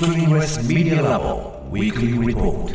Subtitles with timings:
[0.00, 2.70] Screenless Media Lab Weekly Report.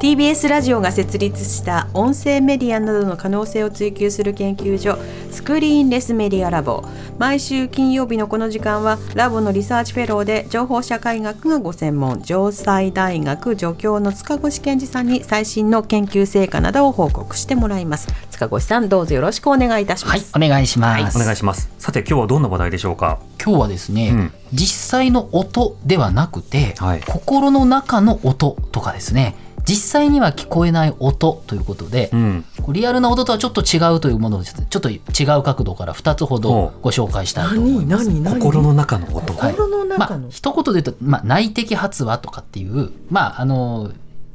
[0.00, 4.96] TBS ラジオが設立した音声メディアなどの可能性を追求する研究所
[5.30, 6.82] スクリーンレスメディアラボ。
[7.18, 18.08] 毎週金曜日のこの時間はラボのリサーチフェローで情報社会学がご専門城西大学助教の塚越健司さんに最新の研究成果などを報告してもらいます。
[18.30, 21.70] 塚越さんどうぞよろしくお願いいたしまはいす、お願いします、お願いします。
[21.78, 23.18] さて今日はどんな話題でしょうか？
[23.38, 24.32] 今日はですね、うん。
[24.54, 27.02] 実際の音ではなくて、はい。
[27.06, 29.36] 心の中の音とかですね
[29.66, 32.44] 実際には聞こえない音ということで、うん。
[32.68, 35.00] リアルな音とはちょっと違うというものをちょっと違
[35.38, 38.08] う角度から2つほどご紹介したいと思います。
[38.08, 38.22] 何？
[38.22, 38.40] 何？
[38.40, 39.34] 心の中の音。
[39.34, 43.90] はい心のまあ中の、一言で言うと、まあ、内的発話とかっていう、まあ、あの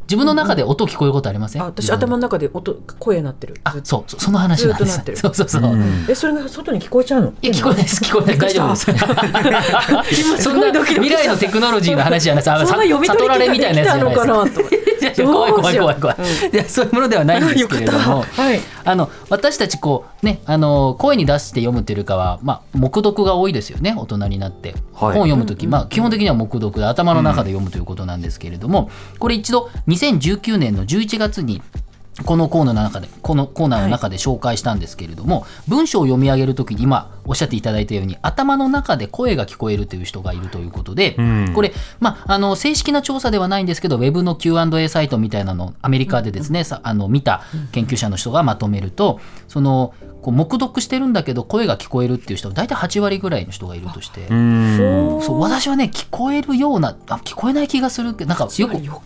[0.08, 3.55] 自分の中で音聞こえることありません、あ私頭の中で音声鳴ってる。
[3.64, 4.91] あそうそその話なんです。
[4.91, 5.18] ずっとなってる。
[5.18, 6.06] そうそうそう、うん。
[6.08, 7.34] えそれが外に聞こえちゃうの？
[7.42, 8.03] いや聞こえないです。
[8.03, 8.38] 聞こえない。
[8.38, 8.92] 大丈夫です。
[10.22, 14.16] 今すそんなごいドキドキ未来のテクノロジーの話じゃないですあそんな読み取り悟られみたいなやつじゃない
[15.00, 18.26] です怖 い怖い怖い怖い、どうしよいやそういうものではないんですけれども。
[18.36, 25.14] はいあの私たちこうねあの声に出して読むっていうよりかは、まあ、黙読が多いですよね大人になって、はい。
[25.14, 31.61] 本読む時、まあ、基本的には黙読で頭の中で読むということなんですけれども、これ一度2019年の11月に
[32.25, 49.94] このコーナーの中でこのコーナーの中で紹介したんですけれども、文章を読み上げるときに今おっしゃっていただいたように頭の中で声が聞こえるという人がいるということで、うんこれ、まあ、あの正式な調査ではないんですけどウェブの Q&A サイトみたいなのをアメリカでですね、さあの見た研究者の人がまとめるとその
[50.26, 54.28] こう黙読してるんだけど声が聞こえるっていう人が大体8割ぐらいの人がいるとして。
[54.28, 55.22] うん。
[55.22, 59.02] そう私はね聞こえるようなあ聞こえない気がするけどなんかよくわ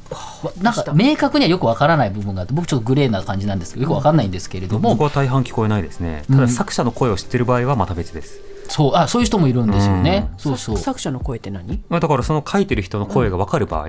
[0.61, 6.23] なんか明確にはよくわからない部分があって僕ちょっとグレーな感じなんですけどよくわかんないんですけれども、僕は大半聞こえないですね。
[6.31, 8.41] ただ作者の声を知ってる場合はまた別です。
[8.67, 10.77] そうあそういう人もいるんですよね、そうそう。
[10.77, 11.83] 作者の声って何？
[11.89, 13.87] まあだからその書いてる人の声がわかる場合、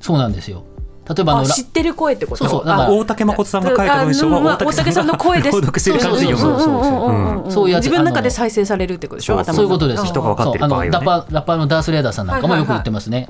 [0.00, 0.64] そうなんですよ
[1.08, 2.44] 例えばあの知ってる声ってこと？
[2.44, 5.56] そうそうだから大竹誠さんが書いた文章は大竹さんが声です。
[5.56, 5.98] 朗読して。
[6.00, 6.48] そうそうそう。
[6.58, 6.70] そ
[7.08, 7.84] ううんそういうやつ。
[7.84, 9.44] 自分の中で再生されるってことでしょ？
[9.44, 10.00] そういうことです。
[10.00, 10.90] よ人が分かってる場合はね。
[10.92, 13.28] そうあのラッパーラッパーのダース・レーダーさんなんかもよく言ってますね、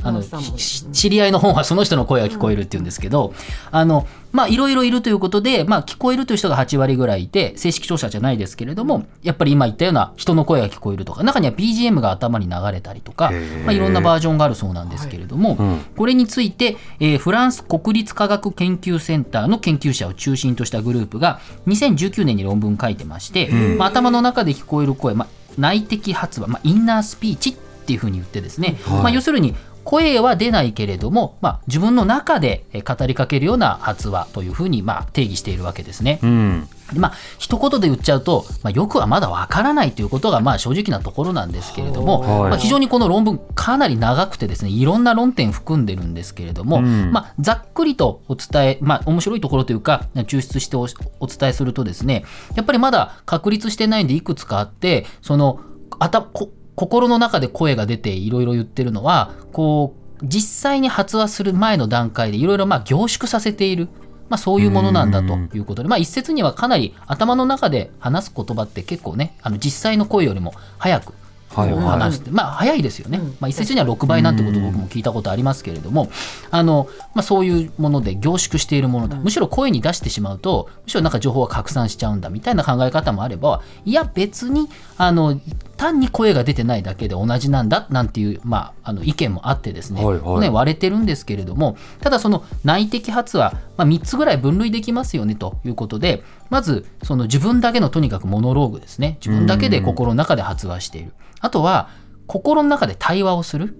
[0.92, 3.34] 知り合いの本はその人の声が聞こえるって言うんですけど、
[3.70, 13.31] あのまあいろいろいるということで、まあ、聞こえるという人が8割ぐらいいて正式調査じゃないですけれどもやっぱり今言ったような人の声が聞こえるとか中には BGM が頭に流れたりとか、
[13.64, 15.78] まあ、いろんなバージョンがあるそうなんですけれども、うん。
[15.97, 25.28] これについて、えーフランス国立科学研究センターの研究者を中心としたグループが2019年に論文書いてまして、まあ、頭の中で聞こえる声、まあ、
[25.59, 27.55] 内的発話、まあ、インナースピーチっ
[27.87, 29.03] ていうふうに言ってですね、はい。
[29.03, 29.55] まあ、要するに
[29.86, 36.19] 声は出ないけれども、まあ、自分の中でえー語りかけるような発話というふうにまあ定義しているわけですね。
[36.22, 36.69] うん。
[36.92, 50.86] でまあ一言で言っちゃうと、まあ、よくはまだわからないということがまあ正直なところなんですけれども、はいまあ、非常にこの論文かなり長くてですねいろんな論点含んでるんですけれども、うんまあ、ざっくりとお伝え、まあ、面白いところというか抽出してお
[51.20, 55.60] お伝えするとですねやっぱりまだ確立してないんでいくつかあってその
[55.98, 63.88] あたこ心の中で声が出ていろいろ言ってるのはこう実際に発話する前の段階でいろいろまあ凝縮させている。
[64.28, 71.14] まあ、そういうものなんだということで、まあ、一説にはかなり頭の中で話す言葉って結構ねあの実際の声よりも早く
[71.56, 71.82] はいはい。
[71.84, 76.10] 話して、まあ早いですよね、まあ、一説には6倍なんてことを僕も聞いたことありますけれども
[76.50, 79.16] あの、まあ、そういうもので凝縮しているものだ。
[79.16, 85.41] むしろ声に出してしまうとむしろなんか情報が拡散しちゃうんだみたいな考え方もあればいや別にあの
[85.76, 90.41] 単に声が出てないだけで同じなんだなんていう、まあ、あの意見もあってですね,、はいはい。
[90.41, 99.19] ね割れてるんですけれどもただその内的発話、まあ、3つぐらい分類できますよねということでまずその自分だけのとにかくモノローグですね。
[99.20, 101.12] 自分だけで心の中で発話している。
[101.41, 101.88] あとは
[102.26, 103.76] 心の中で対話をする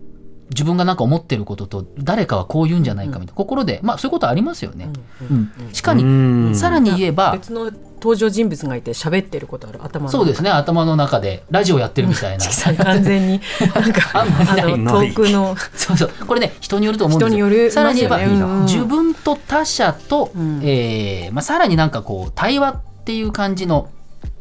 [0.51, 4.91] 自分が何か思ってることと誰かはこう言うんじゃないかみたいな、心でまあそういうことありますよね。
[5.31, 6.55] うんしかうにん。
[6.55, 10.19] さらに言えば別の登場人物がいて喋ってることある頭の中。
[10.19, 10.51] そうですね。
[10.51, 12.45] 頭の中でラジオやってるみたいな。
[12.84, 13.41] 完全に
[13.75, 15.57] なんか あんまり遠くの。
[15.75, 16.10] そうそう。
[16.27, 17.28] これね人によると思うんですよ。
[17.28, 18.19] 人によるさらに言えば、
[18.65, 20.60] 自分と他者と、ん。
[20.63, 23.89] えーまあ、さらになんかこう対話っていう感じの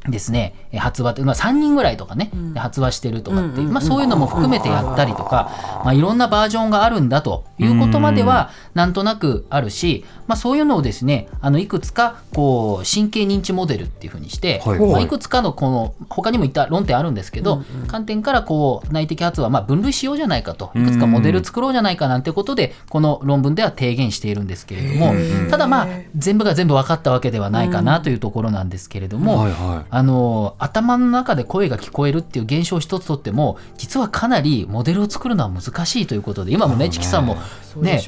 [0.10, 5.52] ですねえー発話って、まあ、3人ぐらいとかね、で発話してるとかっていう、うんうんまあ、そういうのも含めてやったりとか、
[5.84, 14.80] まあ、いろんなバージョンがあるんだということまではなんとなくあるし、まあ、そういうのをですねあのいくつかこう神経認知モデルっていうふうにして、はい。
[14.80, 15.04] まあ、はい。
[15.06, 25.14] いくつかのこの他にもいった論点あるんですけど、観点からこう内的発話まあ分類しようじゃないかといくつかモデル作ろうじゃないかなんてことでこの論文では提言しているんですけれども
[25.50, 37.42] ただまあ全部が全部分かったわけではないかなというところなんですけれども、はいはいあの頭の中で声が聞こえるっていう現象を一つとっても実はかなりモデルを作るのは難しいということで今もねチキさんもね
[37.78, 38.02] ね。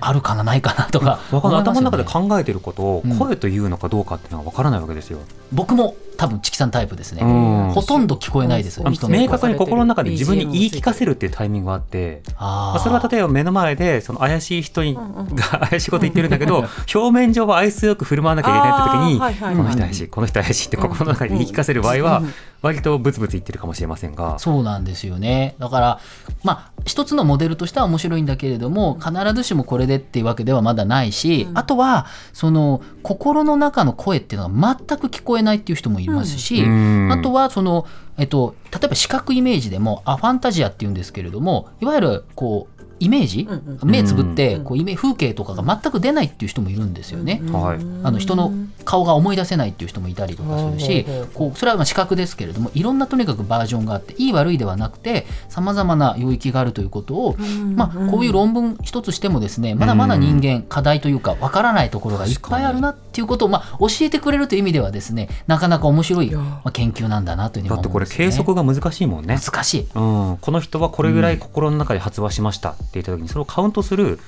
[0.00, 1.60] あるかなないかなとかわかんない。
[1.60, 5.20] 頭の中で考えてることをうん声というのかどうかっていうのは分からないわけですよ。
[5.52, 7.72] 僕も多分チキさんタイプですね、うん。
[7.72, 12.72] ほとんど聞こえないですうん明確に心の中で自分に言い聞かせるっていうタイミングがあって、あー。
[12.72, 19.56] まあそれは例えば目の前でその怪しい人にんうんが怪しいこと言ってるんだけど表面上は愛想よく振る舞わなきゃいけないって時にはいはいはい。
[19.56, 22.32] この人怪しいこの人怪しいって心の中で言い聞かせる場合はうん。
[22.60, 24.38] 割とブツブツ言ってるかもしれませんが。
[24.40, 25.54] そうなんですよね。
[25.60, 26.00] だから
[26.42, 37.12] まあ一つのモデルとしては面白いんだけれども必ずしもこれでっていうわけではまだないし、あとはその心の中の声っていうのが全く聞こえないっていう人もいますし、うん。
[37.12, 47.40] あとはその、えっと、例えば視覚イメージでもアファンタジアっていうんですけれどもいわゆるこうイメージ、うん目つぶってこうイメ風景とかが全く出ないっていう人もいるんですよね。
[47.52, 47.78] はい。
[48.02, 48.52] あの人の
[48.84, 57.36] 顔が思い出せないっていう人もいたりとかするしこうそれはまあ視覚ですけれどもいろんなとにかくバージョンがあっていい悪いではなくてさまざまな領域があるということを、
[57.74, 66.30] まあ、こういう論文一つしてもですねまだまだ人間課題というかわからないところがいっぱいあるなっていうことを、まあ、教えてくれるという意味ではですねなかなか面白い、
[66.72, 68.30] 研究なんだなというふうにだってこれ思うんですよね。
[68.32, 69.38] 計測が難しいもんね。
[69.38, 69.80] 難しい。
[69.80, 74.18] うん、この人はこれぐらい心の中で発話しましたって言った時にそれをカウントする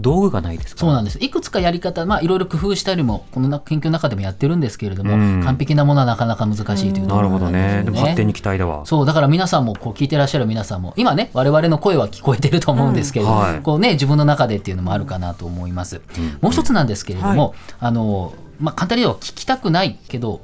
[0.00, 0.80] 道具がないですか？
[0.80, 1.18] そうなんです。
[1.20, 5.42] いくつかやり方、まあ、いろいろ工夫したりもこのな研究の中でもやってるんですけれども、うん。
[5.44, 7.82] 完璧なものはなかなか難しいというところなるほどね。
[7.84, 8.86] でも発展にき期待だわ。
[8.86, 9.06] そう。
[9.06, 13.42] だから皆さんもこう聞いてらっしゃる皆さんも今ね我々の声は聞こえてると思うんですけれども、うん。
[13.42, 13.60] はい。
[13.60, 16.00] こうね自分の中でっていうのもあるかなと思います。
[16.40, 20.40] もう一つなんですけれども、あのまあ簡単に言えば聞きたくないけど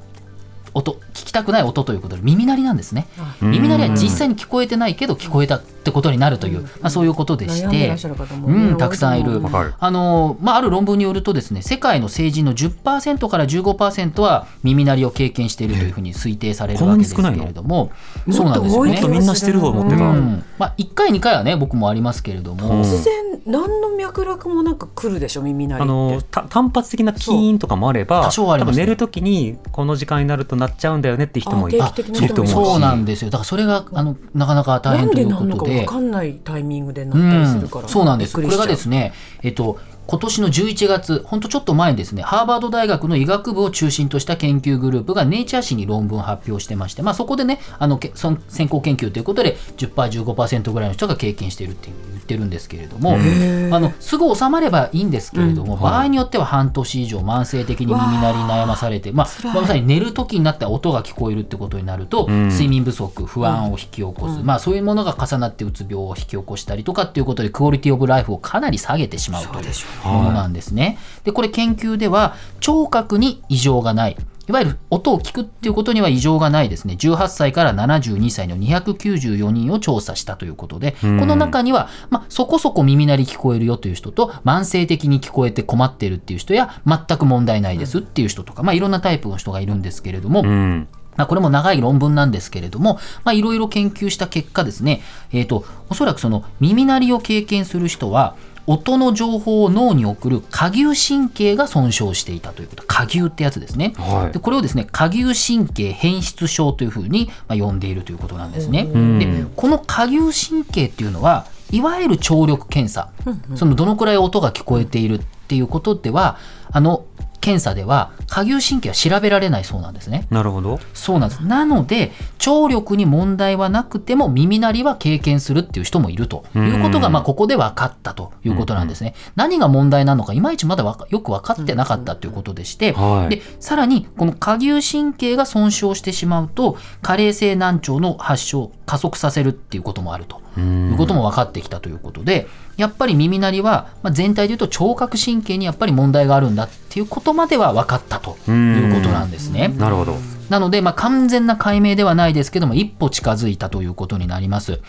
[0.75, 3.07] 音聞きたくない音ということで耳鳴りなんですね。
[3.43, 7.67] うん耳鳴りは実際に聞こえてないけど聞こえたってことになるという、まあ、そういうことでして。
[7.67, 9.41] うねん、たくさんいる。
[9.79, 17.91] あのまあ、ある論文によるとですね世界の成人の10%から15%は耳鳴りを経験しているというふうに推定されるわけですけれども。
[18.31, 19.01] そうなんですよね。
[19.09, 20.15] みんなしてると思ってたう。
[20.17, 20.45] ん。
[20.59, 22.83] まあ、1回2回はね僕もありますけれども、うん。
[22.83, 25.91] 突然何の脈絡もなんか来るでしょ耳鳴りって。
[25.91, 28.83] あのた単発的なキーンとかもあれば多少ありますね。
[28.83, 32.35] 多分寝るときにこの時間になるとなっちゃうんだよねって人もいあ定期的ないる。
[32.35, 33.31] と思うしそうなんですよ。
[33.31, 35.33] だからそれがあのなかなか大変というで。
[35.33, 38.35] なんのかことで分かんないタイミングでなったりするから、うん、そうなんです。
[38.35, 39.13] これがですね、
[39.43, 49.95] えっと、今年の11月、本当ちょっと前にですね、ハーバード大学の医学部を中心とした研究グループがネイチャー誌に論文を発表してまして、まあ、そこでね、あのけその先行研究ということで10%、
[50.25, 62.49] 15%ぐらいの人が経験しているって言ってるんですけれども、あのすぐ収まればいいんですけれども、場合によっては半年以上慢性的に耳鳴りに悩まされて、まあ、まさに寝る時になったら音が聞こえるってことになると、ん。
[62.49, 69.73] 睡眠不足、不安を引き起こす、まあ、そういうものが重なってうつ病を引き起こしたりとかっていうことでクオリティオブライフをかなり下げてしまうという
[70.05, 70.99] ものなんですね。
[71.25, 74.17] でこれ研究では聴覚に異常がない。
[74.49, 76.95] いわゆる音を聞くっていうことには異常がないですね。
[76.95, 90.89] 18歳から72歳の294人を調査したということで、この中には、まあ、そこそこ耳鳴り聞こえるよという人と慢性的に聞こえて困っているっていう人や全く問題ないですっていう人とか、まあ、いろんなタイプの人がいるんですけれども、うん。
[91.17, 98.35] まあ、これも長い論文なんですけれども、まあ、いろいろ研究した結果ですね、えー、とおそらくその耳鳴りを経験する人は
[98.67, 102.85] 音の情報を脳に送る下牛神経が損傷していたということ。
[102.85, 104.33] 下牛ってやつですね、はい。
[104.33, 113.11] でこれをですね下牛神経変質症というふうにまあ呼んでいるということなんですね、んでこの下牛神経っていうのはいわゆる聴力検査、
[113.57, 116.37] そのどのくらい音が聞こえているっていうことでは
[116.71, 117.05] あの
[117.43, 120.27] 検査では下牛神経は調べられないそうなんですね。
[120.31, 121.45] なるほどそうなんです。
[121.45, 129.15] なので、聴力に問題はなくても耳鳴りは経験するっていう人もいるということが、うんまあ、ここで分かったということなんですね。
[129.35, 140.42] 何が問題なのか、いまいちまだわかよく分かってなかったということでして、はいで、さらに、この下牛神経が損傷してしまうと、加齢性難聴の発症を加速させるっていうこともあると。
[140.61, 149.69] いうことも分かってきたということでやっぱり耳鳴りは、まあ、全体で言うと聴覚神経にやっぱり問題があるんだっていうことまでは分かったということなんですね。
[149.69, 150.17] なるほど
[150.51, 154.81] なので、まあ、完全な解明ではないですけども一歩近づいたということになります。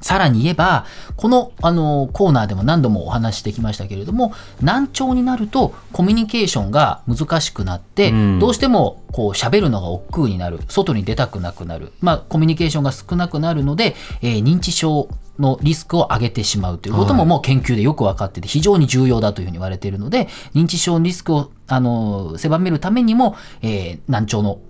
[0.00, 8.38] さらに言えば、このあのコーナーでも何度もお話ししてきましたけれども、難聴になるとコミュニケーションが難しくなって、うん。
[8.38, 17.28] どうしてもこう喋るのが億劫になる、外に出たくなくなる、まあ、コミュニケーションが少なくなるので、えー認知症のリスクを上げてしまうということもはい。
[17.28, 24.60] もう研究でよく分かってて非常に重要だというふうに言われているので認知症のリスクをあの狭めるためにも、えー難聴の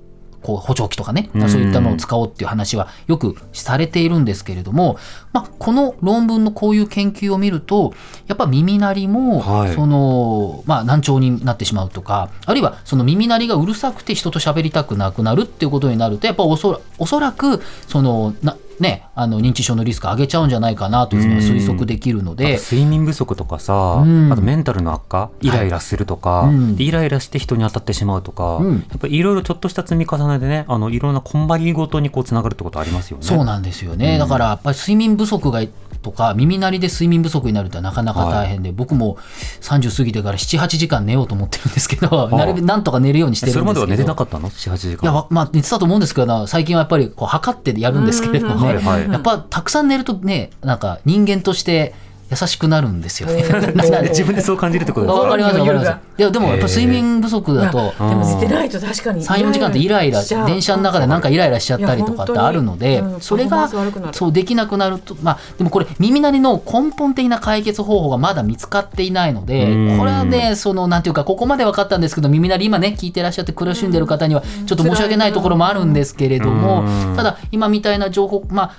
[0.42, 1.50] こう補聴器とかね、うん。
[1.50, 4.98] そういったのを使おうっていう話はよくされているんですけれども、
[5.32, 7.94] まあ、この論文のこういう研究を見ると
[8.26, 9.74] やっぱ耳鳴りも、はい。
[9.74, 22.58] そのまあ、難聴になってしまうとかあるいはその耳鳴りがうるさくて人と喋りたくなくなるっていうことになるとやっぱおそらおそらくそのな、ね、あの認知症のリスク上げちゃうんじゃないかなというふうには推測できるので。
[22.58, 24.32] 睡眠不足とかさ、うん。
[24.32, 26.76] あとメンタルの悪化イライラするとか、うん。
[26.76, 28.72] でイライラして人に当たってしまうとか、うん。
[28.88, 33.24] やっぱりいろいろちょっとした積み重ねでねあのいろんなこんばりごとにこうつながるってことありますよね。
[33.24, 35.60] そうなんですよね、うんだからやっぱり睡眠不足が
[36.02, 39.18] とか耳鳴りで睡眠不足になるとなかなか大変で、僕も
[39.60, 43.70] 30過ぎてから78時間寝ようと思ってるんですけどなるべくなんとか寝るようにしてるんですけど。
[43.70, 45.02] えそれまでは寝てなかったの？78時間。
[45.02, 49.10] いやわまあ寝てたと思うんですけど最近はやっぱりこう測ってやるんですけれどもね、はいはい。
[49.10, 51.94] やっぱたくさん寝るとねなんか人間として
[52.30, 53.42] 優しくなるんですよね。
[54.10, 55.22] 自分でそう感じるってことですか？
[55.24, 55.90] わかりますわかります。
[56.18, 58.10] いやでもやっぱ睡眠不足だとうん。
[58.10, 63.68] でも寝てないと確かに34時間ってイライラ電車の中でなんかイライラしちゃったりとかってあるのでそれが
[64.12, 69.98] そうできなくなるとまあでもこれ耳鳴りの根本的な解決方法がまだ見つかっていないのでうん。
[69.98, 78.72] これはねそのなんていうかここまで分かったんですけど耳鳴り今ね聞いてらっしゃって苦しんでる方にはちょっと申し訳ないところもあるんですけれどもうんただ今みたいな情報まあ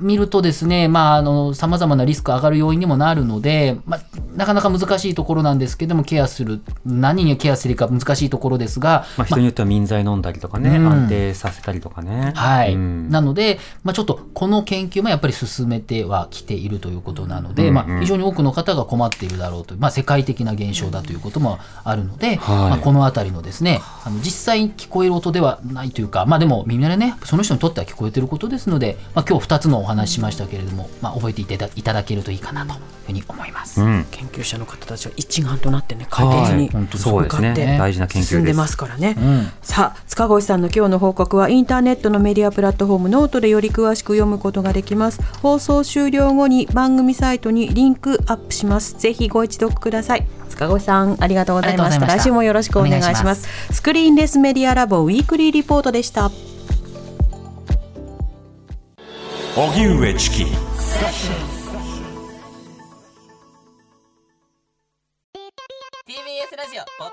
[0.00, 10.86] 見るとですねまああの様々なリスク上がる要因にももなるのでまあなかなか難しいところなんですけどもケアする何にケアするか難しいところですがまあ、人によっては民剤飲んだりとかね、うん。
[10.86, 12.32] 安定させたりとかね。
[12.34, 13.10] はい、うん。
[13.10, 17.74] なので、まあ、ちょっとこの研究もやっぱり進めてはきているということなので、うんうん。
[17.74, 22.56] まあ、非常に多くの方が困っているだろうという、まあ、世界的な現象だということもあるので、はい。
[22.70, 33.80] まあ、この辺りのですねあの実際聞こえる音ではないというか、まあ、でも耳鳴りねその人にとっては聞こえてることですので、まあ、今日2つのお話ししましたけれども、まあ、覚えていただいただけるといいかなというふうに思います。
[33.80, 37.50] うん研究者の方たちは一丸となってね解決にはい本当そうですね。
[37.50, 38.34] 向かって大事な研究です。
[38.34, 39.16] 進んでますからね。
[39.18, 39.50] うん。
[39.62, 45.20] さあ塚越さんの今日の報告はインターネットのメディアプラットフォームノートでより詳しく読むことができます。
[45.42, 48.98] 放送終了後に番組サイトにリンクアップします。
[48.98, 50.26] ぜひご一読ください。
[50.48, 52.06] 塚越さんありがとうございました。
[52.06, 53.48] 来週もよろしくお願いします。
[53.72, 56.30] Screenless Media Lab Weekly Report でした。
[59.56, 60.46] 荻上チキ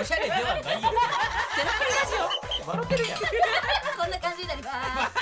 [0.00, 0.64] おしゃれではないよ。
[0.64, 2.14] ゼロプリラジ
[2.64, 2.68] オ。
[2.70, 5.16] 笑ってるやんこんな感じになります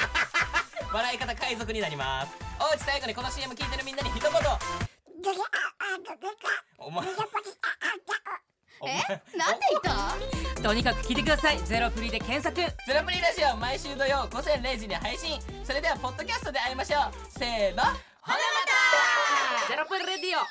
[0.93, 2.33] 笑い方海賊になります。
[2.61, 4.31] おうち最後にこの CM 聞いてるみんなに一言。
[6.79, 7.07] お前
[8.81, 8.97] お前
[9.37, 9.81] なんで言っ
[10.57, 10.63] た？
[10.63, 12.65] とにかく聞いてくださいゼロプリで検索ゼ
[12.95, 18.35] ロプリラジオ毎週土曜午前0時に配信それではポッドキャストで会いましょうせーのほなま
[19.63, 20.43] たゼロプリレディオ